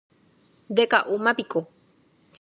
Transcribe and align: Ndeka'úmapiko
Ndeka'úmapiko 0.71 1.59